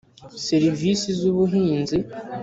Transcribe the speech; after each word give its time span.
Serivisi 0.47 1.07
z 1.19 1.21
ubuhinzi 1.31 1.97